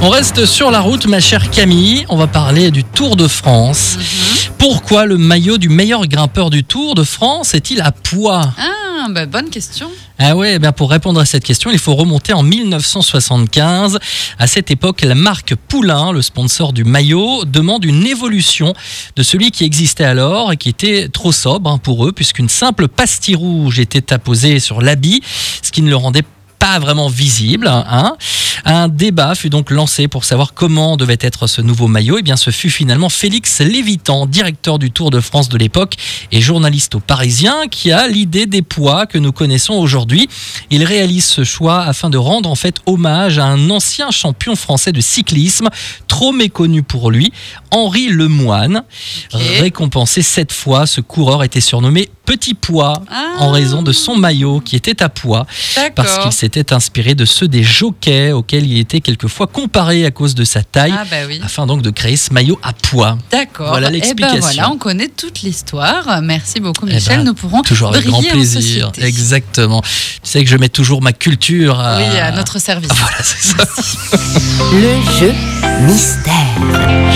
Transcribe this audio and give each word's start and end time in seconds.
On 0.00 0.10
reste 0.10 0.46
sur 0.46 0.70
la 0.70 0.80
route, 0.80 1.06
ma 1.06 1.18
chère 1.20 1.50
Camille. 1.50 2.06
On 2.08 2.16
va 2.16 2.26
parler 2.28 2.70
du 2.70 2.84
Tour 2.84 3.16
de 3.16 3.26
France. 3.26 3.96
Mhm. 3.98 4.52
Pourquoi 4.58 5.06
le 5.06 5.18
maillot 5.18 5.58
du 5.58 5.68
meilleur 5.68 6.06
grimpeur 6.06 6.50
du 6.50 6.62
Tour 6.64 6.94
de 6.94 7.02
France 7.02 7.54
est-il 7.54 7.80
à 7.80 7.90
poids 7.90 8.52
Ah, 8.58 9.06
bah, 9.10 9.26
bonne 9.26 9.50
question. 9.50 9.88
Ah 10.20 10.36
ouais, 10.36 10.54
eh 10.54 10.58
bien 10.58 10.72
pour 10.72 10.90
répondre 10.90 11.20
à 11.20 11.24
cette 11.24 11.44
question, 11.44 11.70
il 11.70 11.78
faut 11.78 11.94
remonter 11.94 12.32
en 12.32 12.42
1975. 12.44 13.98
À 14.38 14.46
cette 14.46 14.70
époque, 14.70 15.02
la 15.02 15.14
marque 15.16 15.54
Poulain, 15.56 16.12
le 16.12 16.22
sponsor 16.22 16.72
du 16.72 16.84
maillot, 16.84 17.44
demande 17.44 17.84
une 17.84 18.06
évolution 18.06 18.74
de 19.16 19.22
celui 19.22 19.50
qui 19.50 19.64
existait 19.64 20.04
alors 20.04 20.52
et 20.52 20.56
qui 20.56 20.68
était 20.68 21.08
trop 21.08 21.32
sobre 21.32 21.70
hein, 21.70 21.78
pour 21.78 22.06
eux, 22.06 22.12
puisqu'une 22.12 22.48
simple 22.48 22.86
pastille 22.88 23.36
rouge 23.36 23.78
était 23.80 24.12
apposée 24.12 24.60
sur 24.60 24.80
l'habit, 24.80 25.22
ce 25.62 25.70
qui 25.72 25.82
ne 25.82 25.90
le 25.90 25.96
rendait 25.96 26.24
pas 26.58 26.80
vraiment 26.80 27.08
visible. 27.08 27.68
hein. 27.68 28.16
Un 28.64 28.88
débat 28.88 29.34
fut 29.34 29.50
donc 29.50 29.70
lancé 29.70 30.08
pour 30.08 30.24
savoir 30.24 30.54
comment 30.54 30.96
devait 30.96 31.18
être 31.20 31.46
ce 31.46 31.60
nouveau 31.60 31.88
maillot. 31.88 32.18
Et 32.18 32.22
bien, 32.22 32.36
ce 32.36 32.50
fut 32.50 32.70
finalement 32.70 33.08
Félix 33.08 33.60
Lévitan, 33.60 34.26
directeur 34.26 34.78
du 34.78 34.90
Tour 34.90 35.10
de 35.10 35.20
France 35.20 35.48
de 35.48 35.58
l'époque 35.58 35.94
et 36.32 36.40
journaliste 36.40 36.94
au 36.94 37.00
Parisien, 37.00 37.68
qui 37.70 37.92
a 37.92 38.08
l'idée 38.08 38.46
des 38.46 38.62
poids 38.62 39.06
que 39.06 39.18
nous 39.18 39.32
connaissons 39.32 39.74
aujourd'hui. 39.74 40.28
Il 40.70 40.84
réalise 40.84 41.24
ce 41.24 41.44
choix 41.44 41.82
afin 41.82 42.10
de 42.10 42.18
rendre 42.18 42.50
en 42.50 42.54
fait 42.54 42.76
hommage 42.86 43.38
à 43.38 43.44
un 43.44 43.70
ancien 43.70 44.10
champion 44.10 44.56
français 44.56 44.92
de 44.92 45.00
cyclisme, 45.00 45.68
trop 46.06 46.32
méconnu 46.32 46.82
pour 46.82 47.10
lui, 47.10 47.32
Henri 47.70 48.08
Lemoine. 48.08 48.82
Récompensé 49.32 50.22
cette 50.22 50.52
fois, 50.52 50.86
ce 50.86 51.00
coureur 51.00 51.44
était 51.44 51.60
surnommé 51.60 52.08
Petit 52.28 52.52
Pois 52.52 52.92
Ah. 53.10 53.36
en 53.38 53.50
raison 53.50 53.80
de 53.82 53.90
son 53.90 54.14
maillot 54.14 54.60
qui 54.60 54.76
était 54.76 55.02
à 55.02 55.08
poids 55.08 55.46
parce 55.94 56.18
qu'il 56.18 56.32
s'était 56.32 56.74
inspiré 56.74 57.14
de 57.14 57.24
ceux 57.24 57.48
des 57.48 57.62
jockeys 57.62 58.32
auxquels 58.32 58.66
il 58.70 58.78
était 58.78 59.00
quelquefois 59.00 59.46
comparé 59.46 60.04
à 60.04 60.10
cause 60.10 60.34
de 60.34 60.44
sa 60.44 60.62
taille, 60.62 60.92
Ah, 60.94 61.04
bah 61.10 61.16
oui. 61.26 61.40
afin 61.42 61.66
donc 61.66 61.80
de 61.80 61.88
créer 61.90 62.18
ce 62.18 62.32
maillot 62.34 62.58
à 62.62 62.74
poids. 62.74 63.16
D'accord. 63.30 63.68
Voilà 63.70 63.88
Eh 63.88 63.90
ben 63.92 63.96
l'explication. 63.98 64.40
voilà, 64.40 64.70
on 64.70 64.76
connaît 64.76 65.08
toute 65.08 65.40
l'histoire. 65.40 66.20
Merci 66.22 66.60
beaucoup, 66.60 66.86
Eh 66.90 66.94
Michel. 66.96 67.16
ben, 67.18 67.24
Nous 67.24 67.34
pourrons 67.34 67.62
Toujours 67.62 67.88
avec 67.94 68.04
grand 68.06 68.20
plaisir. 68.22 68.92
Exactement. 68.98 69.80
Tu 69.80 69.88
sais 70.22 70.44
que 70.44 70.50
je 70.50 70.56
mets 70.58 70.68
toujours 70.68 71.00
ma 71.00 71.12
culture 71.14 71.80
à, 71.80 71.96
Oui, 71.96 72.18
à 72.18 72.30
notre 72.32 72.58
service. 72.60 72.90
Voilà, 72.98 73.22
c'est 73.22 73.56
ça. 73.56 73.64
Le 74.72 75.18
jeu 75.18 75.32
mystère. 75.86 77.07